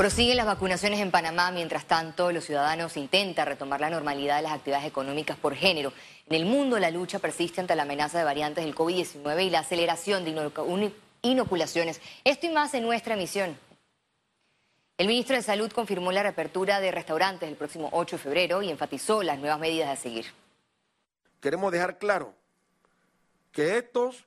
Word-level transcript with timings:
Prosiguen 0.00 0.38
las 0.38 0.46
vacunaciones 0.46 0.98
en 1.00 1.10
Panamá, 1.10 1.50
mientras 1.50 1.84
tanto 1.84 2.32
los 2.32 2.46
ciudadanos 2.46 2.96
intentan 2.96 3.46
retomar 3.46 3.82
la 3.82 3.90
normalidad 3.90 4.36
de 4.36 4.42
las 4.44 4.52
actividades 4.52 4.86
económicas 4.86 5.36
por 5.36 5.54
género. 5.54 5.92
En 6.26 6.36
el 6.36 6.46
mundo 6.46 6.78
la 6.78 6.90
lucha 6.90 7.18
persiste 7.18 7.60
ante 7.60 7.76
la 7.76 7.82
amenaza 7.82 8.16
de 8.16 8.24
variantes 8.24 8.64
del 8.64 8.74
COVID-19 8.74 9.44
y 9.44 9.50
la 9.50 9.58
aceleración 9.58 10.24
de 10.24 10.90
inoculaciones. 11.20 12.00
Esto 12.24 12.46
y 12.46 12.48
más 12.48 12.72
en 12.72 12.84
nuestra 12.84 13.12
emisión. 13.12 13.58
El 14.96 15.06
ministro 15.06 15.36
de 15.36 15.42
Salud 15.42 15.70
confirmó 15.70 16.12
la 16.12 16.22
reapertura 16.22 16.80
de 16.80 16.92
restaurantes 16.92 17.46
el 17.46 17.56
próximo 17.56 17.90
8 17.92 18.16
de 18.16 18.22
febrero 18.22 18.62
y 18.62 18.70
enfatizó 18.70 19.22
las 19.22 19.38
nuevas 19.38 19.60
medidas 19.60 19.90
a 19.90 20.00
seguir. 20.00 20.24
Queremos 21.42 21.72
dejar 21.72 21.98
claro 21.98 22.32
que 23.52 23.76
estos 23.76 24.24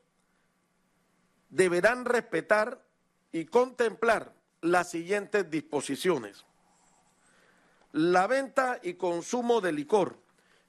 deberán 1.49 2.05
respetar 2.05 2.79
y 3.31 3.45
contemplar 3.45 4.42
las 4.63 4.89
siguientes 4.89 5.49
disposiciones. 5.51 6.45
La 7.91 8.25
venta 8.27 8.79
y 8.81 8.95
consumo 8.95 9.61
de 9.61 9.73
licor 9.73 10.17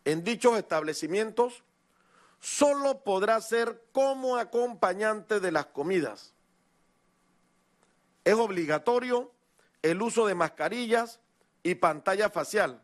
en 0.05 0.25
dichos 0.25 0.59
establecimientos 0.59 1.63
solo 2.41 3.03
podrá 3.03 3.41
ser 3.41 3.83
como 3.93 4.37
acompañante 4.37 5.41
de 5.41 5.53
las 5.53 5.67
comidas. 5.67 6.35
Es 8.25 8.35
obligatorio 8.35 9.31
el 9.83 10.03
uso 10.03 10.27
de 10.27 10.35
mascarillas 10.35 11.21
y 11.63 11.77
pantalla 11.77 12.29
facial 12.31 12.83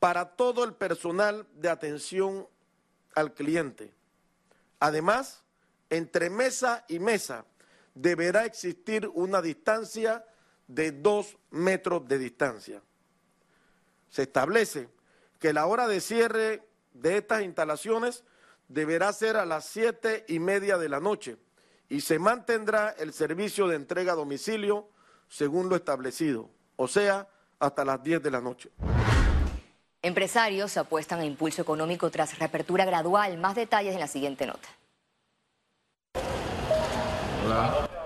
para 0.00 0.36
todo 0.36 0.64
el 0.64 0.72
personal 0.72 1.46
de 1.54 1.68
atención 1.68 2.48
al 3.14 3.34
cliente. 3.34 3.92
Además, 4.80 5.42
entre 5.90 6.30
mesa 6.30 6.84
y 6.88 6.98
mesa 6.98 7.44
deberá 8.00 8.44
existir 8.46 9.10
una 9.14 9.42
distancia 9.42 10.24
de 10.66 10.92
dos 10.92 11.36
metros 11.50 12.06
de 12.08 12.18
distancia. 12.18 12.82
Se 14.08 14.22
establece 14.22 14.88
que 15.38 15.52
la 15.52 15.66
hora 15.66 15.86
de 15.86 16.00
cierre 16.00 16.62
de 16.92 17.18
estas 17.18 17.42
instalaciones 17.42 18.24
deberá 18.68 19.12
ser 19.12 19.36
a 19.36 19.44
las 19.44 19.66
siete 19.66 20.24
y 20.28 20.38
media 20.38 20.78
de 20.78 20.88
la 20.88 21.00
noche 21.00 21.36
y 21.88 22.00
se 22.00 22.18
mantendrá 22.18 22.94
el 22.98 23.12
servicio 23.12 23.68
de 23.68 23.76
entrega 23.76 24.12
a 24.12 24.16
domicilio 24.16 24.88
según 25.28 25.68
lo 25.68 25.76
establecido, 25.76 26.50
o 26.76 26.88
sea, 26.88 27.28
hasta 27.58 27.84
las 27.84 28.02
diez 28.02 28.22
de 28.22 28.30
la 28.30 28.40
noche. 28.40 28.70
Empresarios 30.02 30.76
apuestan 30.76 31.20
a 31.20 31.24
impulso 31.24 31.60
económico 31.60 32.10
tras 32.10 32.38
reapertura 32.38 32.86
gradual. 32.86 33.36
Más 33.36 33.54
detalles 33.54 33.92
en 33.92 34.00
la 34.00 34.06
siguiente 34.06 34.46
nota. 34.46 34.68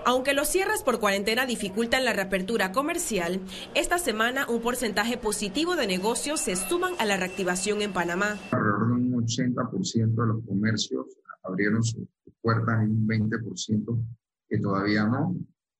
Aunque 0.07 0.35
los 0.35 0.47
cierres 0.47 0.83
por 0.83 0.99
cuarentena 0.99 1.47
dificultan 1.47 2.05
la 2.05 2.13
reapertura 2.13 2.71
comercial, 2.71 3.41
esta 3.73 3.97
semana 3.97 4.47
un 4.47 4.61
porcentaje 4.61 5.17
positivo 5.17 5.75
de 5.75 5.87
negocios 5.87 6.41
se 6.41 6.55
suman 6.55 6.93
a 6.99 7.05
la 7.05 7.17
reactivación 7.17 7.81
en 7.81 7.91
Panamá. 7.91 8.37
Alrededor 8.51 8.87
de 8.87 8.93
un 8.93 9.13
80% 9.25 10.15
de 10.15 10.27
los 10.27 10.45
comercios 10.45 11.07
abrieron 11.41 11.83
sus 11.83 12.07
puertas 12.39 12.83
y 12.83 12.91
un 12.91 13.07
20% 13.07 14.05
que 14.47 14.59
todavía 14.59 15.05
no. 15.05 15.35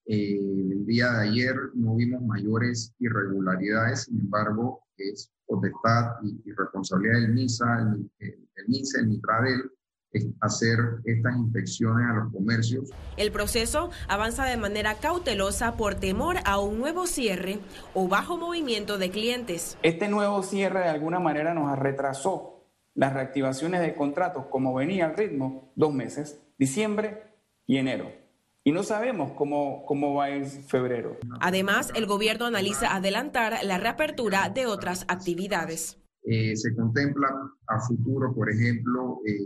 Eh, 0.07 0.39
el 0.39 0.85
día 0.87 1.11
de 1.11 1.29
ayer 1.29 1.55
no 1.75 1.95
vimos 1.95 2.23
mayores 2.23 2.95
irregularidades, 2.97 4.05
sin 4.05 4.21
embargo, 4.21 4.81
es 4.97 5.31
potestad 5.45 6.15
y, 6.23 6.51
responsabilidad 6.51 7.21
del 7.21 7.33
MISA, 7.33 7.93
el, 7.93 8.09
el, 8.17 8.67
MISA, 8.69 9.01
el 9.01 9.07
MITRADEL, 9.07 9.71
hacer 10.41 10.77
estas 11.05 11.35
inspecciones 11.37 12.05
a 12.09 12.13
los 12.13 12.33
comercios. 12.33 12.91
El 13.17 13.31
proceso 13.31 13.89
avanza 14.07 14.45
de 14.45 14.57
manera 14.57 14.95
cautelosa 14.95 15.75
por 15.75 15.95
temor 15.95 16.37
a 16.45 16.59
un 16.59 16.79
nuevo 16.79 17.07
cierre 17.07 17.59
o 17.93 18.07
bajo 18.07 18.37
movimiento 18.37 18.97
de 18.97 19.09
clientes. 19.09 19.77
Este 19.83 20.07
nuevo 20.07 20.43
cierre 20.43 20.79
de 20.79 20.89
alguna 20.89 21.19
manera 21.19 21.53
nos 21.53 21.77
retrasó 21.77 22.55
las 22.93 23.13
reactivaciones 23.13 23.81
de 23.81 23.93
contratos 23.93 24.45
como 24.49 24.73
venía 24.73 25.05
al 25.05 25.15
ritmo 25.15 25.71
dos 25.75 25.93
meses, 25.93 26.41
diciembre 26.57 27.23
y 27.67 27.77
enero. 27.77 28.11
Y 28.63 28.71
no 28.71 28.81
sabemos 28.81 29.33
cómo, 29.33 29.85
cómo 29.85 30.15
va 30.15 30.31
en 30.31 30.45
febrero. 30.45 31.17
Además, 31.39 31.91
el 31.93 32.07
gobierno 32.07 32.45
analiza 32.45 32.95
adelantar 32.95 33.63
la 33.63 33.77
reapertura 33.77 34.49
de 34.49 34.65
otras 34.65 35.05
actividades. 35.07 35.99
Eh, 36.23 36.55
se 36.55 36.75
contempla 36.75 37.27
a 37.67 37.79
futuro, 37.81 38.33
por 38.33 38.49
ejemplo, 38.49 39.19
eh, 39.27 39.37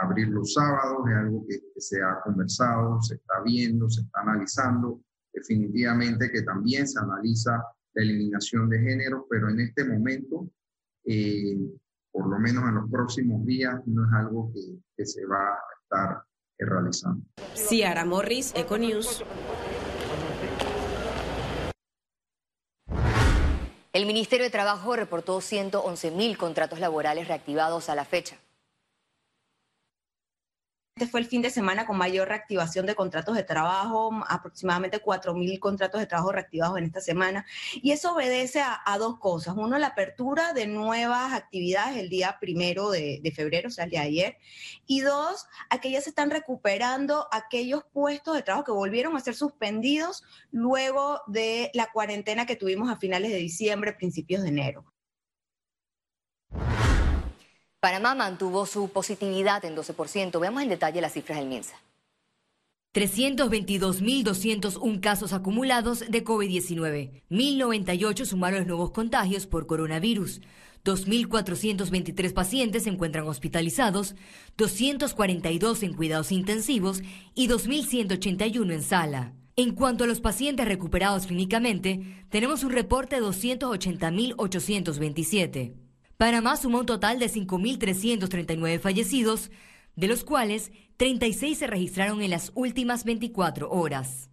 abrir 0.00 0.28
los 0.28 0.54
sábados, 0.54 0.98
es 1.08 1.16
algo 1.16 1.46
que, 1.46 1.60
se 1.76 2.02
ha 2.02 2.20
conversado, 2.22 3.00
se 3.02 3.14
está 3.14 3.40
viendo, 3.44 3.88
se 3.88 4.02
está 4.02 4.20
analizando. 4.20 5.00
Definitivamente 5.32 6.30
que 6.30 6.42
también 6.42 6.88
se 6.88 6.98
analiza 6.98 7.62
la 7.94 8.02
eliminación 8.02 8.68
de 8.68 8.80
género, 8.80 9.26
pero 9.30 9.48
en 9.48 9.60
este 9.60 9.84
momento, 9.84 10.50
eh, 11.04 11.58
por 12.10 12.28
lo 12.28 12.38
menos 12.38 12.64
en 12.68 12.74
los 12.76 12.90
próximos 12.90 13.44
días, 13.44 13.80
no 13.86 14.04
es 14.06 14.12
algo 14.12 14.52
que, 14.52 14.60
que 14.96 15.06
se 15.06 15.24
va 15.26 15.50
a 15.50 15.58
estar 15.82 16.22
realizando. 16.58 17.24
Ciara 17.54 18.04
Morris, 18.04 18.52
Econews. 18.54 19.24
El 23.92 24.06
Ministerio 24.06 24.44
de 24.44 24.50
Trabajo 24.50 24.94
reportó 24.94 25.40
111 25.40 26.12
mil 26.12 26.38
contratos 26.38 26.78
laborales 26.78 27.26
reactivados 27.26 27.88
a 27.88 27.94
la 27.94 28.04
fecha. 28.04 28.36
Este 30.96 31.10
fue 31.10 31.20
el 31.20 31.26
fin 31.26 31.40
de 31.40 31.50
semana 31.50 31.86
con 31.86 31.96
mayor 31.96 32.28
reactivación 32.28 32.84
de 32.84 32.94
contratos 32.94 33.34
de 33.34 33.42
trabajo, 33.42 34.10
aproximadamente 34.28 35.02
4.000 35.02 35.58
contratos 35.58 35.98
de 35.98 36.06
trabajo 36.06 36.32
reactivados 36.32 36.76
en 36.76 36.84
esta 36.84 37.00
semana. 37.00 37.46
Y 37.74 37.92
eso 37.92 38.12
obedece 38.12 38.60
a, 38.60 38.98
dos 38.98 39.18
cosas. 39.18 39.54
Uno, 39.56 39.78
la 39.78 39.88
apertura 39.88 40.52
de 40.52 40.66
nuevas 40.66 41.32
actividades 41.32 41.96
el 41.96 42.10
día 42.10 42.36
primero 42.38 42.90
de, 42.90 43.20
de 43.22 43.32
febrero, 43.32 43.68
o 43.68 43.70
sea, 43.70 43.84
el 43.84 43.90
de 43.90 43.98
ayer. 43.98 44.38
Y 44.86 45.00
dos, 45.00 45.46
a 45.70 45.80
que 45.80 45.90
ya 45.90 46.02
se 46.02 46.10
están 46.10 46.30
recuperando 46.30 47.28
aquellos 47.32 47.84
puestos 47.84 48.34
de 48.34 48.42
trabajo 48.42 48.64
que 48.64 48.72
volvieron 48.72 49.16
a 49.16 49.20
ser 49.20 49.34
suspendidos 49.34 50.24
luego 50.50 51.22
de 51.28 51.70
la 51.72 51.90
cuarentena 51.92 52.44
que 52.44 52.56
tuvimos 52.56 52.90
a 52.90 52.96
finales 52.98 53.30
de 53.30 53.38
diciembre, 53.38 53.94
principios 53.94 54.42
de 54.42 54.48
enero. 54.48 54.84
Panamá 57.80 58.14
mantuvo 58.14 58.66
su 58.66 58.90
positividad 58.90 59.64
en 59.64 59.74
12%. 59.74 60.38
Veamos 60.38 60.62
en 60.62 60.68
detalle 60.68 61.00
las 61.00 61.14
cifras 61.14 61.38
del 61.38 61.48
MINSA. 61.48 61.80
322.201 62.94 65.00
casos 65.00 65.32
acumulados 65.32 66.00
de 66.00 66.22
COVID-19. 66.22 67.22
1.098 67.30 68.26
sumaron 68.26 68.58
los 68.58 68.66
nuevos 68.66 68.90
contagios 68.90 69.46
por 69.46 69.66
coronavirus. 69.66 70.42
2.423 70.84 72.34
pacientes 72.34 72.82
se 72.82 72.90
encuentran 72.90 73.26
hospitalizados, 73.26 74.14
242 74.58 75.82
en 75.82 75.94
cuidados 75.94 76.32
intensivos 76.32 77.00
y 77.34 77.48
2.181 77.48 78.74
en 78.74 78.82
sala. 78.82 79.32
En 79.56 79.74
cuanto 79.74 80.04
a 80.04 80.06
los 80.06 80.20
pacientes 80.20 80.66
recuperados 80.66 81.26
clínicamente, 81.26 82.26
tenemos 82.28 82.62
un 82.62 82.72
reporte 82.72 83.16
de 83.16 83.22
280.827. 83.22 85.89
Panamá 86.20 86.58
sumó 86.58 86.80
un 86.80 86.84
total 86.84 87.18
de 87.18 87.30
5.339 87.30 88.78
fallecidos, 88.78 89.50
de 89.96 90.06
los 90.06 90.22
cuales 90.22 90.70
36 90.98 91.58
se 91.58 91.66
registraron 91.66 92.20
en 92.20 92.28
las 92.28 92.52
últimas 92.54 93.04
24 93.04 93.70
horas. 93.70 94.28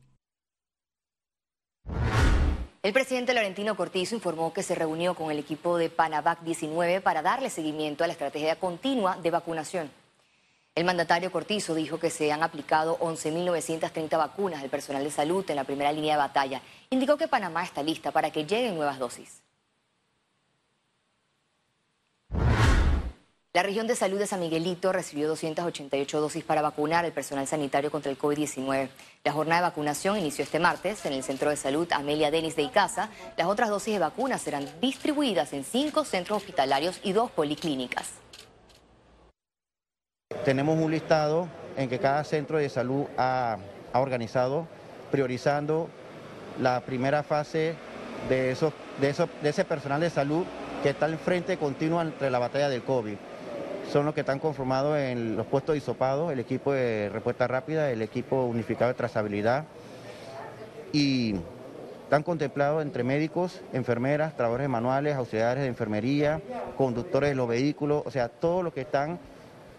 El 2.84 2.92
presidente 2.92 3.34
Laurentino 3.34 3.78
Cortizo 3.78 4.16
informó 4.16 4.52
que 4.52 4.64
se 4.64 4.76
reunió 4.76 5.16
con 5.16 5.32
el 5.32 5.40
equipo 5.40 5.78
de 5.78 5.90
Panavac 5.90 6.42
19 6.42 7.00
para 7.00 7.22
darle 7.22 7.50
seguimiento 7.50 8.04
a 8.04 8.08
la 8.08 8.14
estrategia 8.14 8.58
continua 8.58 9.16
de 9.24 9.32
vacunación. 9.32 9.90
El 10.76 10.84
mandatario 10.84 11.32
Cortizo 11.32 11.74
dijo 11.74 12.02
que 12.02 12.10
se 12.10 12.34
han 12.34 12.44
aplicado 12.44 13.00
11.930 13.00 14.18
vacunas 14.18 14.62
al 14.62 14.70
personal 14.70 15.06
de 15.06 15.12
salud 15.12 15.50
en 15.50 15.56
la 15.56 15.64
primera 15.64 15.94
línea 15.94 16.16
de 16.16 16.20
batalla. 16.20 16.62
Indicó 16.90 17.16
que 17.16 17.30
Panamá 17.30 17.64
está 17.64 17.82
lista 17.82 18.12
para 18.12 18.30
que 18.30 18.46
lleguen 18.46 18.76
nuevas 18.76 19.00
dosis. 19.00 19.47
La 23.58 23.64
región 23.64 23.88
de 23.88 23.96
salud 23.96 24.20
de 24.20 24.28
San 24.28 24.40
Miguelito 24.40 24.94
recibió 24.94 25.28
288 25.30 26.22
dosis 26.22 26.44
para 26.44 26.62
vacunar 26.62 27.06
al 27.06 27.12
personal 27.12 27.48
sanitario 27.48 27.90
contra 27.90 28.12
el 28.12 28.18
COVID-19. 28.20 28.88
La 29.24 29.32
jornada 29.32 29.62
de 29.62 29.68
vacunación 29.70 30.16
inició 30.20 30.44
este 30.44 30.60
martes 30.60 31.04
en 31.08 31.14
el 31.14 31.24
Centro 31.24 31.50
de 31.50 31.56
Salud 31.56 31.92
Amelia 31.92 32.30
Denis 32.30 32.56
de 32.56 32.62
Icaza. 32.62 33.10
Las 33.36 33.48
otras 33.48 33.70
dosis 33.70 33.96
de 33.96 34.00
vacunas 34.00 34.44
serán 34.44 34.68
distribuidas 34.80 35.54
en 35.54 35.64
cinco 35.64 36.06
centros 36.06 36.38
hospitalarios 36.38 37.00
y 37.02 37.14
dos 37.14 37.32
policlínicas. 37.32 38.12
Tenemos 40.46 40.78
un 40.78 40.92
listado 40.92 41.48
en 41.78 41.90
que 41.90 41.98
cada 41.98 42.24
centro 42.26 42.60
de 42.60 42.70
salud 42.70 43.08
ha, 43.18 43.58
organizado, 43.94 44.68
priorizando 45.10 45.90
la 46.62 46.82
primera 46.82 47.24
fase 47.24 47.74
de, 48.30 48.56
de, 49.02 49.28
de 49.42 49.50
ese 49.50 49.66
personal 49.66 50.00
de 50.00 50.12
salud 50.12 50.46
que 50.84 50.90
está 50.92 51.08
en 51.08 51.18
frente 51.18 51.58
continuo 51.58 52.00
entre 52.04 52.30
la 52.30 52.38
batalla 52.38 52.70
del 52.70 52.84
COVID 52.84 53.18
son 53.92 54.06
los 54.06 54.14
que 54.14 54.22
están 54.22 54.40
conformados 54.40 54.98
en 54.98 55.36
los 55.36 55.46
puestos 55.48 55.74
de 55.74 55.78
hisopado, 55.78 56.32
el 56.32 56.40
equipo 56.40 56.74
de 56.74 57.10
respuesta 57.10 57.48
rápida, 57.48 57.92
el 57.92 58.02
equipo 58.02 58.46
unificado 58.46 58.90
de 58.90 58.98
trazabilidad 58.98 59.66
y 60.92 61.36
están 62.04 62.24
contemplados 62.24 62.82
entre 62.82 63.04
médicos, 63.04 63.62
enfermeras, 63.74 64.36
trabajadores 64.36 64.70
manuales, 64.70 65.16
auxiliares 65.16 65.64
de 65.64 65.68
enfermería, 65.68 66.42
conductores 66.78 67.32
de 67.32 67.36
los 67.36 67.48
vehículos, 67.48 68.04
o 68.06 68.12
sea, 68.12 68.30
todos 68.30 68.64
los 68.64 68.74
que 68.74 68.82
están 68.82 69.20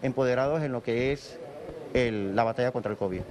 empoderados 0.01 0.61
en 0.61 0.71
lo 0.71 0.83
que 0.83 1.11
es 1.11 1.39
la 1.93 2.43
batalla 2.43 2.71
contra 2.71 2.91
el 2.91 2.97
COVID. 2.97 3.21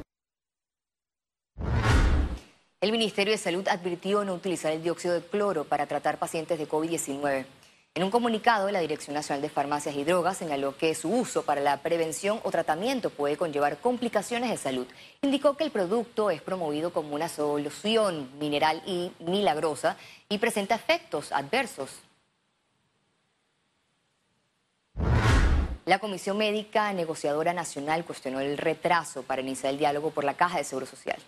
El 2.81 2.93
Ministerio 2.93 3.33
de 3.33 3.39
Salud 3.39 3.67
advirtió 3.69 4.25
no 4.25 4.35
utilizar 4.35 4.73
el 4.73 4.83
dióxido 4.83 5.15
de 5.15 5.23
cloro 5.23 5.65
para 5.65 5.87
tratar 5.87 6.19
pacientes 6.19 6.59
de 6.59 6.69
COVID-19. 6.69 7.45
En 7.99 8.05
un 8.05 8.13
comunicado, 8.13 8.71
la 8.71 8.79
Dirección 8.79 9.15
Nacional 9.15 9.43
de 9.43 9.49
Farmacias 9.49 9.97
y 9.97 10.05
Drogas 10.05 10.37
señaló 10.39 10.77
que 10.77 10.95
su 10.95 11.11
uso 11.11 11.43
para 11.43 11.61
la 11.61 11.79
prevención 11.79 12.39
o 12.45 12.51
tratamiento 12.53 13.11
puede 13.11 13.37
conllevar 13.37 13.79
complicaciones 13.79 14.51
de 14.51 14.57
salud. 14.57 14.87
Indicó 15.21 15.57
que 15.57 15.65
el 15.65 15.73
producto 15.73 16.31
es 16.31 16.41
promovido 16.41 16.93
como 16.93 17.17
una 17.17 17.29
solución 17.29 18.31
mineral 18.39 18.85
y 18.87 19.11
milagrosa 19.19 19.97
y 20.29 20.39
presenta 20.39 20.77
efectos 20.77 21.33
adversos. 21.33 21.91
La 25.85 25.99
Comisión 25.99 26.39
Médica 26.39 26.93
Negociadora 26.93 27.53
Nacional 27.53 28.05
cuestionó 28.05 28.39
el 28.39 28.59
retraso 28.59 29.25
para 29.25 29.43
iniciar 29.43 29.73
el 29.73 29.79
diálogo 29.81 30.11
por 30.11 30.23
la 30.23 30.35
Caja 30.35 30.59
de 30.59 30.63
Seguro 30.63 30.87
Social. 30.87 31.19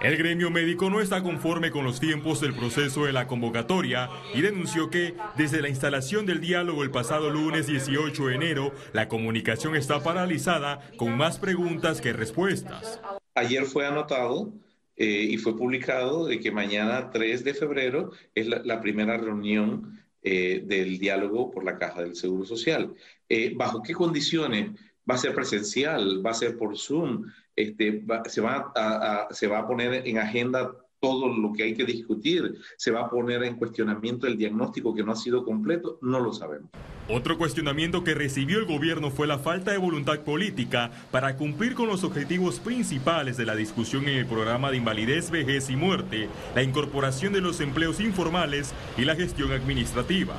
El 0.00 0.16
gremio 0.16 0.50
médico 0.50 0.90
no 0.90 1.00
está 1.00 1.22
conforme 1.22 1.70
con 1.70 1.84
los 1.84 2.00
tiempos 2.00 2.40
del 2.40 2.54
proceso 2.54 3.06
de 3.06 3.12
la 3.12 3.26
convocatoria 3.26 4.10
y 4.34 4.42
denunció 4.42 4.90
que 4.90 5.14
desde 5.36 5.62
la 5.62 5.70
instalación 5.70 6.26
del 6.26 6.40
diálogo 6.40 6.82
el 6.82 6.90
pasado 6.90 7.30
lunes 7.30 7.66
18 7.66 8.26
de 8.26 8.34
enero, 8.34 8.72
la 8.92 9.08
comunicación 9.08 9.74
está 9.74 10.02
paralizada 10.02 10.80
con 10.96 11.16
más 11.16 11.38
preguntas 11.38 12.00
que 12.00 12.12
respuestas. 12.12 13.00
Ayer 13.34 13.64
fue 13.64 13.86
anotado 13.86 14.52
eh, 14.96 15.28
y 15.30 15.38
fue 15.38 15.56
publicado 15.56 16.26
de 16.26 16.40
que 16.40 16.52
mañana 16.52 17.10
3 17.10 17.42
de 17.42 17.54
febrero 17.54 18.12
es 18.34 18.46
la, 18.46 18.80
primera 18.80 19.16
reunión 19.16 19.98
eh, 20.22 20.62
del 20.64 20.98
diálogo 20.98 21.50
por 21.50 21.64
la 21.64 21.78
Caja 21.78 22.02
del 22.02 22.16
Seguro 22.16 22.44
Social. 22.44 22.94
Eh, 23.28 23.52
¿Bajo 23.56 23.82
qué 23.82 23.94
condiciones? 23.94 24.70
¿Va 25.08 25.14
a 25.14 25.18
ser 25.18 25.34
presencial? 25.34 26.24
¿Va 26.24 26.30
a 26.30 26.34
ser 26.34 26.56
por 26.56 26.76
Zoom? 26.76 27.26
Este, 27.54 28.04
se, 28.26 28.40
va 28.40 28.72
a, 28.74 29.28
se 29.30 29.46
va 29.46 29.60
a 29.60 29.66
poner 29.66 30.06
en 30.06 30.18
agenda 30.18 30.72
todo 31.00 31.28
lo 31.28 31.52
que 31.52 31.62
hay 31.62 31.74
que 31.74 31.84
discutir, 31.84 32.56
se 32.76 32.90
va 32.90 33.02
a 33.02 33.10
poner 33.10 33.42
en 33.44 33.56
cuestionamiento 33.56 34.26
el 34.26 34.36
diagnóstico 34.36 34.94
que 34.94 35.04
no 35.04 35.12
ha 35.12 35.16
sido 35.16 35.44
completo, 35.44 35.98
no 36.02 36.20
lo 36.20 36.32
sabemos. 36.32 36.70
Otro 37.08 37.38
cuestionamiento 37.38 38.02
que 38.02 38.14
recibió 38.14 38.58
el 38.58 38.64
gobierno 38.64 39.10
fue 39.10 39.28
la 39.28 39.38
falta 39.38 39.70
de 39.70 39.78
voluntad 39.78 40.20
política 40.20 40.90
para 41.12 41.36
cumplir 41.36 41.74
con 41.74 41.86
los 41.86 42.02
objetivos 42.02 42.58
principales 42.58 43.36
de 43.36 43.46
la 43.46 43.54
discusión 43.54 44.08
en 44.08 44.18
el 44.18 44.26
programa 44.26 44.70
de 44.70 44.78
invalidez, 44.78 45.30
vejez 45.30 45.70
y 45.70 45.76
muerte, 45.76 46.28
la 46.54 46.64
incorporación 46.64 47.32
de 47.32 47.40
los 47.40 47.60
empleos 47.60 48.00
informales 48.00 48.74
y 48.96 49.04
la 49.04 49.14
gestión 49.14 49.52
administrativa. 49.52 50.34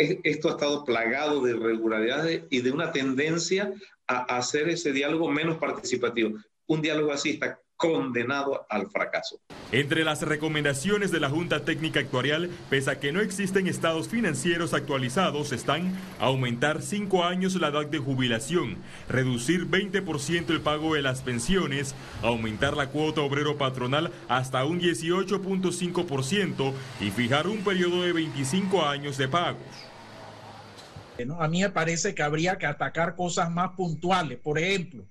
Esto 0.00 0.48
ha 0.48 0.52
estado 0.52 0.84
plagado 0.84 1.42
de 1.42 1.52
irregularidades 1.52 2.44
y 2.48 2.62
de 2.62 2.72
una 2.72 2.90
tendencia 2.90 3.72
a 4.06 4.36
hacer 4.36 4.68
ese 4.68 4.92
diálogo 4.92 5.30
menos 5.30 5.58
participativo. 5.58 6.38
Un 6.66 6.80
diálogo 6.80 7.12
así 7.12 7.30
está 7.30 7.60
condenado 7.80 8.66
al 8.68 8.90
fracaso. 8.90 9.40
Entre 9.72 10.04
las 10.04 10.20
recomendaciones 10.20 11.10
de 11.10 11.18
la 11.18 11.30
Junta 11.30 11.64
Técnica 11.64 12.00
Actuarial, 12.00 12.50
pese 12.68 12.90
a 12.90 13.00
que 13.00 13.10
no 13.10 13.22
existen 13.22 13.66
estados 13.66 14.06
financieros 14.06 14.74
actualizados, 14.74 15.50
están 15.50 15.96
aumentar 16.18 16.82
cinco 16.82 17.24
años 17.24 17.54
la 17.54 17.68
edad 17.68 17.86
de 17.86 17.98
jubilación, 17.98 18.76
reducir 19.08 19.66
20% 19.66 20.50
el 20.50 20.60
pago 20.60 20.92
de 20.92 21.00
las 21.00 21.22
pensiones, 21.22 21.94
aumentar 22.22 22.76
la 22.76 22.88
cuota 22.88 23.22
obrero 23.22 23.56
patronal 23.56 24.12
hasta 24.28 24.62
un 24.66 24.78
18.5% 24.78 26.74
y 27.00 27.10
fijar 27.10 27.46
un 27.46 27.64
periodo 27.64 28.02
de 28.02 28.12
25 28.12 28.84
años 28.84 29.16
de 29.16 29.26
pagos. 29.26 29.62
A 31.38 31.48
mí 31.48 31.62
me 31.62 31.70
parece 31.70 32.14
que 32.14 32.22
habría 32.22 32.58
que 32.58 32.66
atacar 32.66 33.16
cosas 33.16 33.50
más 33.50 33.70
puntuales, 33.70 34.38
por 34.38 34.58
ejemplo, 34.58 35.06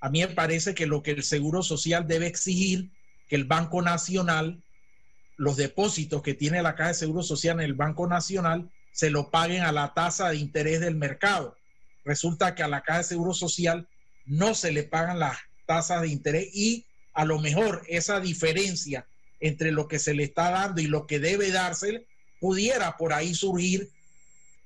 a 0.00 0.08
mí 0.08 0.20
me 0.20 0.28
parece 0.28 0.74
que 0.74 0.86
lo 0.86 1.02
que 1.02 1.12
el 1.12 1.22
Seguro 1.22 1.62
Social 1.62 2.06
debe 2.06 2.26
exigir, 2.26 2.90
que 3.28 3.36
el 3.36 3.44
Banco 3.44 3.82
Nacional, 3.82 4.62
los 5.36 5.56
depósitos 5.56 6.22
que 6.22 6.34
tiene 6.34 6.62
la 6.62 6.74
Caja 6.74 6.88
de 6.88 6.94
Seguro 6.94 7.22
Social 7.22 7.60
en 7.60 7.66
el 7.66 7.74
Banco 7.74 8.06
Nacional, 8.06 8.70
se 8.92 9.10
lo 9.10 9.30
paguen 9.30 9.62
a 9.62 9.72
la 9.72 9.92
tasa 9.94 10.30
de 10.30 10.36
interés 10.36 10.80
del 10.80 10.96
mercado. 10.96 11.56
Resulta 12.04 12.54
que 12.54 12.62
a 12.62 12.68
la 12.68 12.82
Caja 12.82 12.98
de 12.98 13.04
Seguro 13.04 13.34
Social 13.34 13.86
no 14.24 14.54
se 14.54 14.72
le 14.72 14.84
pagan 14.84 15.18
las 15.18 15.36
tasas 15.66 16.02
de 16.02 16.08
interés 16.08 16.48
y 16.54 16.86
a 17.12 17.24
lo 17.24 17.38
mejor 17.38 17.82
esa 17.88 18.20
diferencia 18.20 19.06
entre 19.40 19.70
lo 19.70 19.86
que 19.86 19.98
se 19.98 20.14
le 20.14 20.24
está 20.24 20.50
dando 20.50 20.80
y 20.80 20.86
lo 20.86 21.06
que 21.06 21.18
debe 21.18 21.50
dársele, 21.50 22.06
pudiera 22.40 22.96
por 22.96 23.12
ahí 23.12 23.34
surgir 23.34 23.90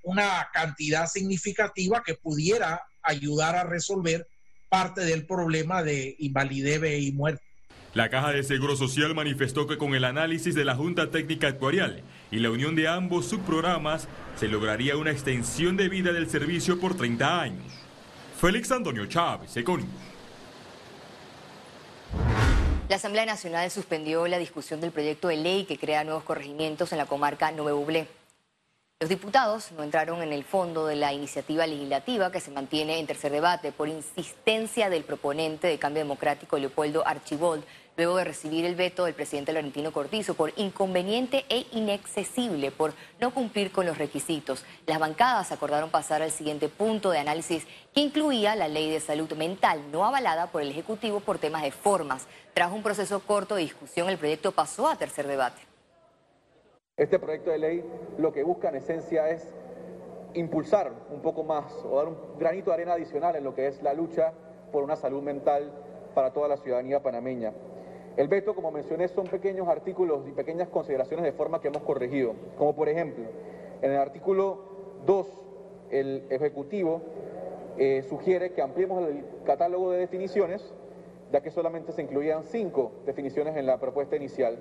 una 0.03 0.49
cantidad 0.53 1.07
significativa 1.07 2.03
que 2.05 2.15
pudiera 2.15 2.83
ayudar 3.03 3.57
a 3.57 3.65
resolver 3.65 4.29
parte 4.75 5.05
del 5.05 5.25
problema 5.25 5.85
de 5.85 6.17
invalidez 6.19 7.01
y 7.01 7.13
muerte. 7.13 7.41
La 7.93 8.09
Caja 8.09 8.33
de 8.33 8.43
Seguro 8.43 8.75
Social 8.75 9.15
manifestó 9.15 9.69
que 9.69 9.79
con 9.79 9.95
el 9.95 10.03
análisis 10.03 10.53
de 10.57 10.65
la 10.65 10.75
Junta 10.75 11.13
Técnica 11.13 11.47
Actuarial 11.47 12.03
y 12.33 12.41
la 12.41 12.51
unión 12.51 12.75
de 12.75 12.89
ambos 12.89 13.27
subprogramas 13.27 14.09
se 14.35 14.49
lograría 14.49 14.97
una 14.97 15.13
extensión 15.13 15.77
de 15.77 15.89
vida 15.89 16.13
del 16.13 16.29
servicio 16.29 16.81
por 16.81 16.97
30 16.97 17.41
años. 17.41 17.73
Félix 18.41 18.73
Antonio 18.73 19.07
Chávez, 19.07 19.57
Econius. 19.57 19.89
La 22.89 22.97
Asamblea 22.97 23.27
Nacional 23.27 23.71
suspendió 23.71 24.27
la 24.27 24.41
discusión 24.41 24.81
del 24.81 24.91
proyecto 24.91 25.29
de 25.29 25.37
ley 25.37 25.67
que 25.67 25.79
crea 25.79 26.03
nuevos 26.03 26.25
corregimientos 26.25 26.91
en 26.91 26.99
la 26.99 27.07
comarca 27.07 27.53
Nove 27.53 27.71
Bublé. 27.71 28.09
Los 29.05 29.11
diputados 29.11 29.71
no 29.73 29.83
entraron 29.83 30.23
en 30.23 30.33
el 30.33 30.45
fondo 30.45 30.87
de 30.87 30.97
la 30.97 31.13
iniciativa 31.13 31.67
legislativa 31.67 32.33
que 32.33 32.41
se 32.41 32.51
mantiene 32.51 32.99
en 32.99 33.07
tercer 33.07 33.31
debate 33.31 33.71
por 33.71 33.87
insistencia 33.87 34.89
del 34.89 35.05
proponente 35.05 35.67
de 35.67 35.79
cambio 35.79 36.03
democrático 36.03 36.57
Leopoldo 36.57 37.07
Archibold, 37.07 37.65
luego 37.99 38.17
de 38.17 38.25
recibir 38.25 38.65
el 38.65 38.77
veto 38.77 39.05
del 39.05 39.13
presidente 39.13 39.53
Laurentino 39.53 39.93
Cortizo 39.93 40.33
por 40.33 40.55
inconveniente 40.57 41.45
e 41.51 41.67
inaccesible 41.73 42.71
por 42.71 42.95
no 43.21 43.35
cumplir 43.35 43.73
con 43.73 43.85
los 43.85 43.99
requisitos. 43.99 44.65
Las 44.87 44.99
bancadas 44.99 45.53
acordaron 45.53 45.91
pasar 45.91 46.23
al 46.23 46.31
siguiente 46.31 46.71
punto 46.71 47.11
de 47.11 47.19
análisis 47.19 47.67
que 47.93 48.01
incluía 48.01 48.57
la 48.57 48.69
ley 48.69 48.91
de 48.91 49.01
salud 49.01 49.31
mental 49.35 49.83
no 49.93 50.07
avalada 50.07 50.47
por 50.47 50.63
el 50.63 50.71
Ejecutivo 50.71 51.21
por 51.21 51.39
temas 51.39 51.63
de 51.63 51.73
formas. 51.73 52.27
Tras 52.55 52.73
un 52.73 52.83
proceso 52.83 53.21
corto 53.21 53.57
de 53.57 53.65
discusión, 53.65 54.09
el 54.09 54.17
proyecto 54.17 54.53
pasó 54.53 54.89
a 54.89 54.97
tercer 54.97 55.27
debate. 55.27 55.74
Este 56.97 57.19
proyecto 57.19 57.51
de 57.51 57.59
ley 57.59 57.85
lo 58.19 58.33
que 58.33 58.45
busca 58.45 58.69
en 58.69 58.77
esencia 58.77 59.29
es 59.29 59.53
impulsar 60.35 60.93
un 61.11 61.23
poco 61.23 61.43
más 61.43 61.65
o 61.85 61.97
dar 61.97 62.07
un 62.07 62.17
granito 62.39 62.71
de 62.71 62.75
arena 62.75 62.93
adicional 62.93 63.35
en 63.35 63.43
lo 63.43 63.53
que 63.53 63.67
es 63.67 63.83
la 63.83 63.95
lucha 63.95 64.33
por 64.71 64.85
una 64.85 64.95
salud 64.95 65.21
mental 65.21 65.73
para 66.15 66.33
toda 66.33 66.47
la 66.47 66.57
ciudadanía 66.57 67.03
panameña. 67.03 67.53
El 68.17 68.29
veto, 68.29 68.55
como 68.55 68.71
mencioné, 68.71 69.09
son 69.09 69.27
pequeños 69.27 69.67
artículos 69.67 70.21
y 70.29 70.31
pequeñas 70.31 70.69
consideraciones 70.69 71.25
de 71.25 71.33
forma 71.33 71.61
que 71.61 71.67
hemos 71.67 71.83
corregido, 71.83 72.35
como 72.57 72.77
por 72.77 72.89
ejemplo, 72.89 73.25
en 73.83 73.91
el 73.91 73.99
artículo 73.99 74.61
2, 75.05 75.27
el 75.91 76.27
Ejecutivo 76.31 77.03
eh, 77.77 78.05
sugiere 78.09 78.53
que 78.53 78.63
ampliemos 78.63 79.05
el 79.09 79.25
catálogo 79.45 79.91
de 79.91 79.99
definiciones, 79.99 80.73
ya 81.33 81.41
que 81.41 81.51
solamente 81.51 81.91
se 81.91 82.03
incluían 82.03 82.45
cinco 82.45 82.93
definiciones 83.05 83.57
en 83.57 83.67
la 83.67 83.81
propuesta 83.81 84.15
inicial. 84.15 84.59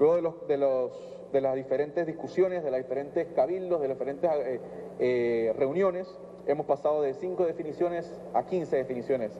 Luego 0.00 0.16
de 0.16 0.22
los, 0.22 0.48
de 0.48 0.56
los 0.56 0.92
de 1.32 1.40
las 1.40 1.54
diferentes 1.54 2.06
discusiones, 2.06 2.64
de 2.64 2.70
las 2.70 2.82
diferentes 2.82 3.32
cabildos, 3.34 3.80
de 3.80 3.88
las 3.88 3.96
diferentes 3.96 4.30
eh, 4.30 4.60
eh, 4.98 5.54
reuniones. 5.56 6.08
Hemos 6.46 6.66
pasado 6.66 7.02
de 7.02 7.14
cinco 7.14 7.44
definiciones 7.44 8.10
a 8.34 8.44
15 8.44 8.76
definiciones. 8.76 9.32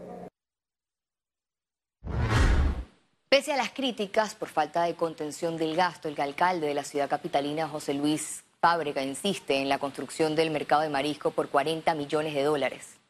Pese 3.28 3.52
a 3.52 3.56
las 3.56 3.70
críticas 3.70 4.34
por 4.34 4.48
falta 4.48 4.82
de 4.84 4.96
contención 4.96 5.56
del 5.56 5.76
gasto, 5.76 6.08
el 6.08 6.20
alcalde 6.20 6.66
de 6.66 6.74
la 6.74 6.84
ciudad 6.84 7.08
capitalina, 7.08 7.68
José 7.68 7.94
Luis 7.94 8.44
Fábrega, 8.60 9.02
insiste 9.02 9.60
en 9.60 9.68
la 9.68 9.78
construcción 9.78 10.36
del 10.36 10.50
mercado 10.50 10.82
de 10.82 10.90
marisco 10.90 11.30
por 11.30 11.48
40 11.48 11.94
millones 11.94 12.34
de 12.34 12.42
dólares. 12.42 13.00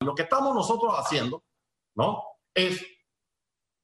Lo 0.00 0.14
que 0.14 0.22
estamos 0.22 0.54
nosotros 0.54 0.92
haciendo, 0.96 1.42
¿no? 1.94 2.22
Es 2.54 2.84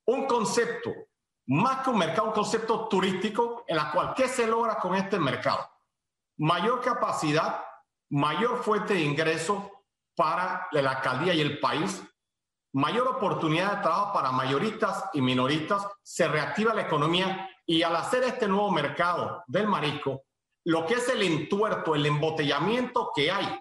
un 0.07 0.27
concepto 0.27 1.08
más 1.49 1.83
que 1.83 1.91
un 1.91 1.99
mercado, 1.99 2.29
un 2.29 2.35
concepto 2.35 2.89
turístico 2.89 3.65
en 3.67 3.77
la 3.77 3.91
cual, 3.91 4.13
¿qué 4.15 4.29
se 4.29 4.47
logra 4.47 4.77
con 4.77 4.95
este 4.95 5.19
mercado? 5.19 5.69
Mayor 6.39 6.81
capacidad, 6.81 7.65
mayor 8.11 8.63
fuente 8.63 8.95
de 8.95 9.01
ingreso 9.01 9.71
para 10.15 10.69
la 10.73 10.91
alcaldía 10.91 11.33
y 11.33 11.41
el 11.41 11.59
país, 11.59 12.03
mayor 12.75 13.09
oportunidad 13.09 13.77
de 13.77 13.83
trabajo 13.83 14.13
para 14.13 14.31
mayoristas 14.31 15.09
y 15.15 15.23
minoristas, 15.23 15.87
se 16.03 16.29
reactiva 16.29 16.75
la 16.75 16.83
economía 16.83 17.49
y 17.65 17.83
al 17.83 17.97
hacer 17.97 18.25
este 18.25 18.47
nuevo 18.47 18.71
mercado 18.71 19.43
del 19.47 19.67
marisco, 19.67 20.25
lo 20.65 20.85
que 20.85 20.95
es 20.95 21.09
el 21.09 21.23
entuerto, 21.23 21.95
el 21.95 22.05
embotellamiento 22.05 23.11
que 23.15 23.31
hay 23.31 23.59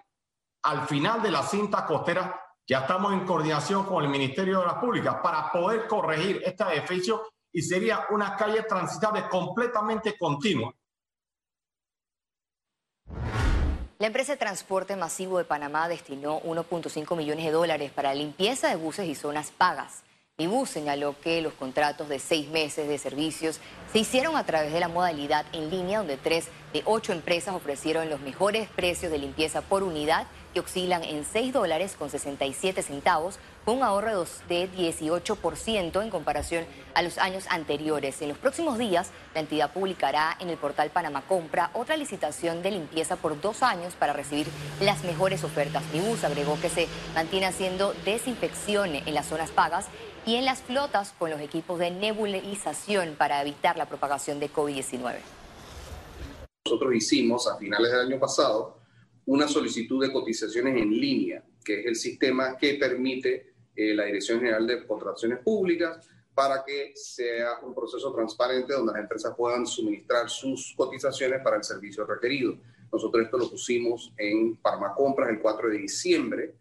al 0.64 0.86
final 0.86 1.22
de 1.22 1.30
la 1.30 1.42
cinta 1.42 1.86
costera, 1.86 2.38
Ya 2.70 2.80
estamos 2.80 3.14
en 3.14 3.24
coordinación 3.24 3.86
con 3.86 4.04
el 4.04 4.10
Ministerio 4.10 4.60
de 4.60 4.66
las 4.66 4.74
Públicas 4.74 5.16
para 5.22 5.50
poder 5.50 5.86
corregir 5.86 6.42
este 6.44 6.64
edificio 6.64 7.22
y 7.52 7.62
sería 7.62 8.06
una 8.10 8.36
calle 8.36 8.62
transitable 8.62 9.28
completamente 9.28 10.16
continua. 10.18 10.74
La 13.98 14.06
empresa 14.06 14.32
de 14.32 14.38
transporte 14.38 14.94
masivo 14.94 15.38
de 15.38 15.44
Panamá 15.44 15.88
destinó 15.88 16.40
1.5 16.42 17.16
millones 17.16 17.44
de 17.44 17.50
dólares 17.50 17.90
para 17.90 18.14
limpieza 18.14 18.68
de 18.68 18.76
buses 18.76 19.08
y 19.08 19.16
zonas 19.16 19.50
pagas. 19.50 20.04
bus 20.38 20.70
señaló 20.70 21.16
que 21.20 21.42
los 21.42 21.52
contratos 21.54 22.08
de 22.08 22.20
seis 22.20 22.48
meses 22.48 22.86
de 22.86 22.96
servicios 22.96 23.58
se 23.92 23.98
hicieron 23.98 24.36
a 24.36 24.46
través 24.46 24.72
de 24.72 24.78
la 24.78 24.86
modalidad 24.86 25.46
en 25.52 25.68
línea, 25.68 25.98
donde 25.98 26.16
tres 26.16 26.46
de 26.72 26.82
ocho 26.84 27.12
empresas 27.12 27.56
ofrecieron 27.56 28.08
los 28.08 28.20
mejores 28.20 28.68
precios 28.68 29.10
de 29.10 29.18
limpieza 29.18 29.62
por 29.62 29.82
unidad 29.82 30.28
que 30.52 30.60
oscilan 30.60 31.04
en 31.04 31.24
6 31.24 31.52
dólares 31.52 31.96
con 31.98 32.10
67 32.10 32.82
centavos, 32.82 33.38
con 33.64 33.78
un 33.78 33.82
ahorro 33.82 34.24
de 34.48 34.70
18% 34.70 36.02
en 36.02 36.10
comparación 36.10 36.64
a 36.94 37.02
los 37.02 37.18
años 37.18 37.44
anteriores. 37.50 38.22
En 38.22 38.28
los 38.28 38.38
próximos 38.38 38.78
días, 38.78 39.10
la 39.34 39.40
entidad 39.40 39.72
publicará 39.72 40.36
en 40.40 40.48
el 40.48 40.56
portal 40.56 40.90
Panamá 40.90 41.22
Compra 41.28 41.70
otra 41.74 41.96
licitación 41.96 42.62
de 42.62 42.70
limpieza 42.70 43.16
por 43.16 43.40
dos 43.40 43.62
años 43.62 43.94
para 43.94 44.12
recibir 44.12 44.46
las 44.80 45.04
mejores 45.04 45.44
ofertas. 45.44 45.82
Mibus 45.92 46.24
agregó 46.24 46.58
que 46.60 46.70
se 46.70 46.88
mantiene 47.14 47.46
haciendo 47.46 47.94
desinfección 48.04 48.94
en 48.94 49.14
las 49.14 49.26
zonas 49.26 49.50
pagas 49.50 49.86
y 50.24 50.36
en 50.36 50.44
las 50.44 50.62
flotas 50.62 51.14
con 51.18 51.30
los 51.30 51.40
equipos 51.40 51.78
de 51.78 51.90
nebulización 51.90 53.14
para 53.16 53.40
evitar 53.42 53.76
la 53.76 53.86
propagación 53.86 54.40
de 54.40 54.52
COVID-19. 54.52 55.16
Nosotros 56.66 56.94
hicimos 56.94 57.46
a 57.48 57.56
finales 57.56 57.90
del 57.90 58.00
año 58.12 58.20
pasado 58.20 58.77
una 59.28 59.46
solicitud 59.46 60.02
de 60.02 60.10
cotizaciones 60.10 60.80
en 60.80 60.90
línea, 60.90 61.44
que 61.62 61.80
es 61.80 61.86
el 61.86 61.96
sistema 61.96 62.56
que 62.56 62.74
permite 62.74 63.52
eh, 63.76 63.94
la 63.94 64.04
Dirección 64.04 64.40
General 64.40 64.66
de 64.66 64.86
Contrataciones 64.86 65.40
Públicas 65.40 66.08
para 66.34 66.64
que 66.64 66.92
sea 66.94 67.58
un 67.62 67.74
proceso 67.74 68.10
transparente 68.14 68.72
donde 68.72 68.94
las 68.94 69.02
empresas 69.02 69.34
puedan 69.36 69.66
suministrar 69.66 70.30
sus 70.30 70.72
cotizaciones 70.74 71.42
para 71.42 71.56
el 71.56 71.64
servicio 71.64 72.06
requerido. 72.06 72.56
Nosotros 72.90 73.24
esto 73.24 73.36
lo 73.36 73.50
pusimos 73.50 74.14
en 74.16 74.58
Compras 74.96 75.28
el 75.28 75.40
4 75.40 75.68
de 75.68 75.78
diciembre 75.78 76.54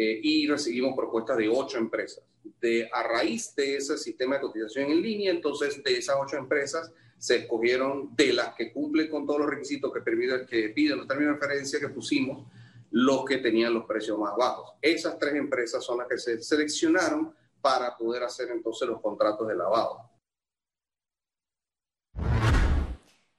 eh, 0.00 0.20
y 0.22 0.46
recibimos 0.46 0.94
propuestas 0.94 1.36
de 1.38 1.48
ocho 1.48 1.76
empresas. 1.76 2.22
De, 2.60 2.88
a 2.92 3.02
raíz 3.02 3.52
de 3.56 3.78
ese 3.78 3.98
sistema 3.98 4.36
de 4.36 4.42
cotización 4.42 4.92
en 4.92 5.02
línea, 5.02 5.32
entonces 5.32 5.82
de 5.82 5.98
esas 5.98 6.14
ocho 6.20 6.36
empresas, 6.36 6.92
se 7.18 7.38
escogieron 7.38 8.14
de 8.14 8.32
las 8.32 8.54
que 8.54 8.72
cumplen 8.72 9.10
con 9.10 9.26
todos 9.26 9.40
los 9.40 9.50
requisitos 9.50 9.92
que, 9.92 10.00
permiten, 10.00 10.46
que 10.46 10.68
piden 10.68 10.98
los 10.98 11.08
términos 11.08 11.34
de 11.34 11.40
referencia 11.40 11.80
que 11.80 11.88
pusimos, 11.88 12.46
los 12.92 13.24
que 13.24 13.38
tenían 13.38 13.74
los 13.74 13.86
precios 13.86 14.16
más 14.20 14.36
bajos. 14.36 14.72
Esas 14.80 15.18
tres 15.18 15.34
empresas 15.34 15.84
son 15.84 15.98
las 15.98 16.06
que 16.06 16.16
se 16.16 16.40
seleccionaron 16.40 17.34
para 17.60 17.96
poder 17.96 18.22
hacer 18.22 18.50
entonces 18.50 18.86
los 18.86 19.00
contratos 19.00 19.48
de 19.48 19.56
lavado. 19.56 20.07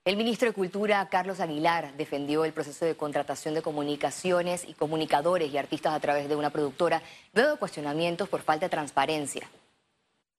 El 0.10 0.18
ministro 0.18 0.48
de 0.48 0.56
Cultura, 0.56 1.08
Carlos 1.08 1.40
Aguilar, 1.40 1.96
defendió 1.96 2.44
el 2.44 2.52
proceso 2.52 2.84
de 2.84 2.98
contratación 2.98 3.54
de 3.54 3.62
comunicaciones 3.62 4.64
y 4.68 4.74
comunicadores 4.74 5.54
y 5.54 5.58
artistas 5.60 5.94
a 5.94 6.00
través 6.00 6.28
de 6.28 6.36
una 6.36 6.50
productora, 6.50 7.04
luego 7.32 7.52
de 7.52 7.58
cuestionamientos 7.58 8.28
por 8.28 8.42
falta 8.42 8.66
de 8.66 8.72
transparencia. 8.72 9.48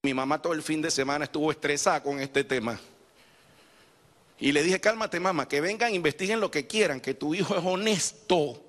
Mi 0.03 0.13
mamá 0.13 0.41
todo 0.41 0.51
el 0.51 0.61
fin 0.61 0.81
de 0.81 0.91
semana 0.91 1.23
estuvo 1.23 1.49
estresada 1.49 2.03
con 2.03 2.19
este 2.19 2.43
tema. 2.43 2.77
Y 4.39 4.51
le 4.51 4.61
dije, 4.61 4.81
cálmate 4.81 5.21
mamá, 5.21 5.47
que 5.47 5.61
vengan, 5.61 5.95
investiguen 5.95 6.41
lo 6.41 6.51
que 6.51 6.67
quieran, 6.67 6.99
que 6.99 7.13
tu 7.13 7.33
hijo 7.33 7.55
es 7.55 7.63
honesto. 7.63 8.61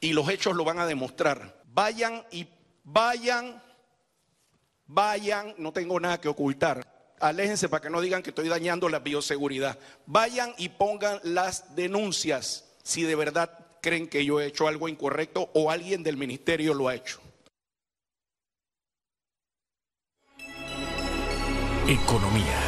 Y 0.00 0.12
los 0.12 0.28
hechos 0.28 0.54
lo 0.54 0.62
van 0.62 0.78
a 0.78 0.86
demostrar. 0.86 1.64
Vayan 1.74 2.24
y 2.30 2.46
vayan, 2.84 3.60
vayan, 4.86 5.52
no 5.58 5.72
tengo 5.72 5.98
nada 5.98 6.20
que 6.20 6.28
ocultar. 6.28 6.97
Aléjense 7.20 7.68
para 7.68 7.82
que 7.82 7.90
no 7.90 8.00
digan 8.00 8.22
que 8.22 8.30
estoy 8.30 8.48
dañando 8.48 8.88
la 8.88 9.00
bioseguridad. 9.00 9.78
Vayan 10.06 10.54
y 10.58 10.70
pongan 10.70 11.20
las 11.22 11.74
denuncias 11.74 12.64
si 12.82 13.02
de 13.02 13.14
verdad 13.14 13.66
creen 13.80 14.08
que 14.08 14.24
yo 14.24 14.40
he 14.40 14.46
hecho 14.46 14.68
algo 14.68 14.88
incorrecto 14.88 15.50
o 15.54 15.70
alguien 15.70 16.02
del 16.02 16.16
ministerio 16.16 16.74
lo 16.74 16.88
ha 16.88 16.94
hecho. 16.94 17.20
Economía. 21.88 22.58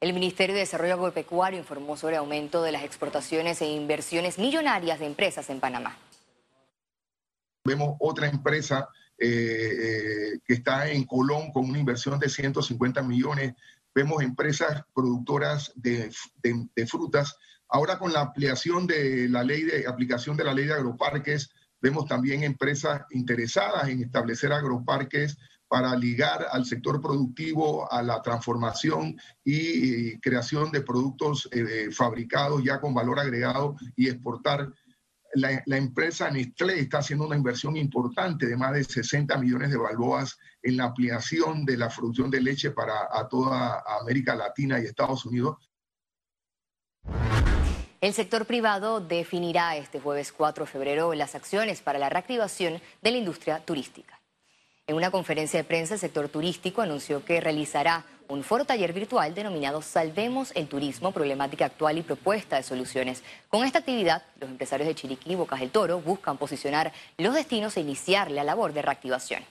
El 0.00 0.12
Ministerio 0.12 0.54
de 0.54 0.60
Desarrollo 0.60 0.94
Agropecuario 0.94 1.58
informó 1.58 1.96
sobre 1.96 2.16
aumento 2.16 2.62
de 2.62 2.70
las 2.70 2.84
exportaciones 2.84 3.60
e 3.60 3.66
inversiones 3.66 4.38
millonarias 4.38 5.00
de 5.00 5.06
empresas 5.06 5.50
en 5.50 5.58
Panamá. 5.58 5.98
Vemos 7.64 7.96
otra 7.98 8.28
empresa 8.28 8.88
eh, 9.20 10.34
eh, 10.34 10.38
que 10.44 10.54
está 10.54 10.88
en 10.88 11.04
Colón 11.04 11.50
con 11.52 11.68
una 11.68 11.78
inversión 11.78 12.20
de 12.20 12.28
150 12.28 13.02
millones. 13.02 13.54
Vemos 13.92 14.22
empresas 14.22 14.84
productoras 14.94 15.72
de, 15.74 16.12
frutas. 16.86 17.36
Ahora 17.68 17.98
con 17.98 18.12
la 18.12 18.20
ampliación 18.20 18.86
de 18.86 19.28
la 19.28 19.42
ley 19.42 19.64
de 19.64 19.88
aplicación 19.88 20.36
de 20.36 20.44
la 20.44 20.54
ley 20.54 20.66
de 20.66 20.74
agroparques, 20.74 21.50
vemos 21.80 22.06
también 22.06 22.44
empresas 22.44 23.02
interesadas 23.10 23.88
en 23.88 24.02
establecer 24.02 24.52
agroparques 24.52 25.36
para 25.66 25.96
ligar 25.96 26.46
al 26.52 26.64
sector 26.64 27.00
productivo 27.00 27.92
a 27.92 28.02
la 28.02 28.22
transformación 28.22 29.20
y, 29.44 30.16
creación 30.20 30.70
de 30.70 30.80
productos 30.80 31.48
eh, 31.52 31.88
fabricados 31.90 32.62
ya 32.62 32.80
con 32.80 32.94
valor 32.94 33.18
agregado 33.18 33.76
y 33.96 34.08
exportar. 34.08 34.72
La, 35.34 35.76
empresa 35.76 36.30
Nestlé 36.30 36.80
está 36.80 36.98
haciendo 36.98 37.26
una 37.26 37.36
inversión 37.36 37.76
importante 37.76 38.46
de 38.46 38.56
más 38.56 38.72
de 38.72 38.84
60 38.84 39.36
millones 39.38 39.70
de 39.70 39.76
balboas 39.76 40.38
en 40.62 40.76
la 40.76 40.84
ampliación 40.84 41.64
de 41.64 41.76
la 41.76 41.88
producción 41.88 42.30
de 42.30 42.40
leche 42.40 42.70
para 42.70 43.08
toda 43.28 43.82
América 44.00 44.34
Latina 44.34 44.80
y 44.80 44.84
Estados 44.84 45.26
Unidos. 45.26 45.68
El 48.00 48.14
sector 48.14 48.46
privado 48.46 49.00
definirá 49.00 49.76
este 49.76 49.98
jueves 49.98 50.32
4 50.32 50.64
de 50.64 50.70
febrero 50.70 51.14
las 51.14 51.34
acciones 51.34 51.80
para 51.80 51.98
la 51.98 52.08
reactivación 52.08 52.80
de 53.02 53.10
la 53.10 53.18
industria 53.18 53.58
turística. 53.64 54.20
En 54.86 54.94
una 54.94 55.10
conferencia 55.10 55.58
de 55.58 55.64
prensa, 55.64 55.94
el 55.94 56.00
sector 56.00 56.28
turístico 56.28 56.80
anunció 56.80 57.24
que 57.24 57.40
realizará 57.40 58.06
un 58.28 58.42
foro 58.42 58.64
taller 58.64 58.92
virtual 58.92 59.34
denominado 59.34 59.80
Salvemos 59.80 60.52
el 60.54 60.68
Turismo, 60.68 61.12
problemática 61.12 61.64
actual 61.64 61.98
y 61.98 62.02
propuesta 62.02 62.56
de 62.56 62.62
soluciones. 62.62 63.22
Con 63.48 63.64
esta 63.64 63.78
actividad, 63.78 64.22
los 64.40 64.50
empresarios 64.50 64.86
de 64.86 64.94
Chiriquí 64.94 65.32
y 65.32 65.36
Bocas 65.36 65.60
del 65.60 65.70
Toro 65.70 66.00
buscan 66.00 66.36
posicionar 66.36 66.92
los 67.16 67.34
destinos 67.34 67.76
e 67.76 67.80
iniciar 67.80 68.30
la 68.30 68.44
labor 68.44 68.72
de 68.72 68.82
reactivación. 68.82 69.42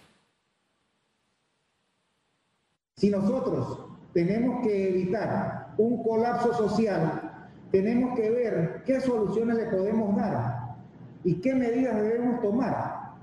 Si 2.98 3.10
nosotros 3.10 3.79
tenemos 4.13 4.63
que 4.63 4.89
evitar 4.89 5.74
un 5.77 6.03
colapso 6.03 6.53
social, 6.53 7.50
tenemos 7.72 8.15
que 8.15 8.29
ver 8.29 8.84
qué 8.86 9.01
soluciones 9.01 9.57
le 9.57 9.65
podemos 9.65 10.15
dar 10.15 10.75
y 11.24 11.36
qué 11.36 11.53
medidas 11.53 11.96
debemos 11.96 12.41
tomar, 12.41 13.13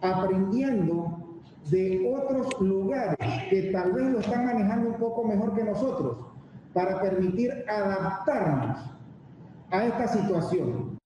aprendiendo 0.00 1.21
de 1.70 2.12
otros 2.14 2.60
lugares 2.60 3.16
que 3.48 3.70
tal 3.72 3.92
vez 3.92 4.04
lo 4.04 4.20
están 4.20 4.46
manejando 4.46 4.90
un 4.90 4.98
poco 4.98 5.24
mejor 5.24 5.54
que 5.54 5.64
nosotros 5.64 6.18
para 6.72 7.00
permitir 7.00 7.64
adaptarnos 7.68 8.78
a 9.70 9.84
esta 9.84 10.08
situación. 10.08 10.98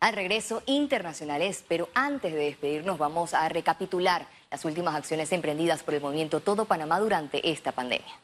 Al 0.00 0.14
regreso, 0.14 0.62
internacionales, 0.66 1.64
pero 1.66 1.88
antes 1.94 2.32
de 2.32 2.38
despedirnos 2.38 2.98
vamos 2.98 3.32
a 3.32 3.48
recapitular 3.48 4.26
las 4.50 4.64
últimas 4.64 4.94
acciones 4.94 5.32
emprendidas 5.32 5.82
por 5.82 5.94
el 5.94 6.02
movimiento 6.02 6.40
Todo 6.40 6.66
Panamá 6.66 7.00
durante 7.00 7.50
esta 7.50 7.72
pandemia. 7.72 8.20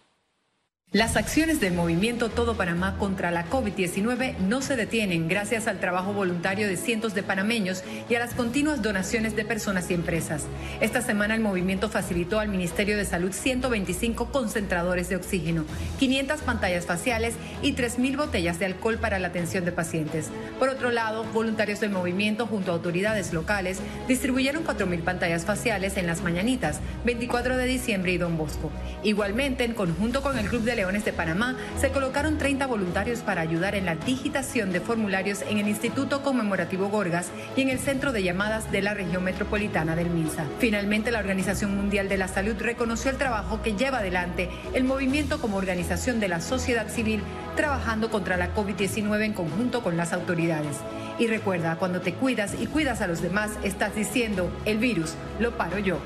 Las 0.92 1.14
acciones 1.14 1.60
del 1.60 1.74
movimiento 1.74 2.30
Todo 2.30 2.56
Panamá 2.56 2.96
contra 2.98 3.30
la 3.30 3.48
COVID-19 3.48 4.38
no 4.38 4.60
se 4.60 4.74
detienen 4.74 5.28
gracias 5.28 5.68
al 5.68 5.78
trabajo 5.78 6.12
voluntario 6.12 6.66
de 6.66 6.76
cientos 6.76 7.14
de 7.14 7.22
panameños 7.22 7.84
y 8.08 8.16
a 8.16 8.18
las 8.18 8.34
continuas 8.34 8.82
donaciones 8.82 9.36
de 9.36 9.44
personas 9.44 9.88
y 9.88 9.94
empresas. 9.94 10.46
Esta 10.80 11.00
semana 11.00 11.36
el 11.36 11.42
movimiento 11.42 11.90
facilitó 11.90 12.40
al 12.40 12.48
Ministerio 12.48 12.96
de 12.96 13.04
Salud 13.04 13.30
125 13.30 14.32
concentradores 14.32 15.08
de 15.08 15.14
oxígeno, 15.14 15.64
500 16.00 16.40
pantallas 16.40 16.86
faciales 16.86 17.36
y 17.62 17.74
3.000 17.74 18.16
botellas 18.16 18.58
de 18.58 18.64
alcohol 18.64 18.98
para 18.98 19.20
la 19.20 19.28
atención 19.28 19.64
de 19.64 19.70
pacientes. 19.70 20.26
Por 20.58 20.70
otro 20.70 20.90
lado, 20.90 21.22
voluntarios 21.22 21.78
del 21.78 21.90
movimiento 21.90 22.48
junto 22.48 22.72
a 22.72 22.74
autoridades 22.74 23.32
locales 23.32 23.78
distribuyeron 24.08 24.64
4.000 24.64 25.04
pantallas 25.04 25.44
faciales 25.44 25.96
en 25.96 26.08
las 26.08 26.22
mañanitas, 26.22 26.80
24 27.04 27.56
de 27.56 27.66
diciembre 27.66 28.10
y 28.10 28.18
Don 28.18 28.36
Bosco. 28.36 28.72
Igualmente, 29.04 29.62
en 29.62 29.74
conjunto 29.74 30.20
con 30.22 30.36
el 30.36 30.48
Club 30.48 30.62
de 30.62 30.79
De 30.80 31.12
Panamá, 31.12 31.56
se 31.78 31.90
colocaron 31.90 32.38
30 32.38 32.66
voluntarios 32.66 33.20
para 33.20 33.42
ayudar 33.42 33.74
en 33.74 33.84
la 33.84 33.96
digitación 33.96 34.72
de 34.72 34.80
formularios 34.80 35.42
en 35.42 35.58
el 35.58 35.68
Instituto 35.68 36.22
Conmemorativo 36.22 36.88
Gorgas 36.88 37.28
y 37.54 37.60
en 37.60 37.68
el 37.68 37.78
Centro 37.78 38.12
de 38.12 38.22
Llamadas 38.22 38.72
de 38.72 38.80
la 38.80 38.94
región 38.94 39.22
metropolitana 39.22 39.94
del 39.94 40.08
MINSA. 40.08 40.46
Finalmente, 40.58 41.10
la 41.10 41.18
Organización 41.18 41.76
Mundial 41.76 42.08
de 42.08 42.16
la 42.16 42.28
Salud 42.28 42.54
reconoció 42.58 43.10
el 43.10 43.18
trabajo 43.18 43.60
que 43.60 43.74
lleva 43.74 43.98
adelante 43.98 44.48
el 44.72 44.84
movimiento 44.84 45.38
como 45.38 45.58
organización 45.58 46.18
de 46.18 46.28
la 46.28 46.40
sociedad 46.40 46.88
civil 46.88 47.20
trabajando 47.56 48.10
contra 48.10 48.38
la 48.38 48.54
COVID-19 48.54 49.22
en 49.22 49.34
conjunto 49.34 49.82
con 49.82 49.98
las 49.98 50.14
autoridades. 50.14 50.78
Y 51.18 51.26
recuerda, 51.26 51.76
cuando 51.76 52.00
te 52.00 52.14
cuidas 52.14 52.54
y 52.58 52.66
cuidas 52.66 53.02
a 53.02 53.06
los 53.06 53.20
demás, 53.20 53.50
estás 53.62 53.94
diciendo, 53.94 54.50
el 54.64 54.78
virus 54.78 55.14
lo 55.40 55.58
paro 55.58 55.78
yo. 55.78 55.98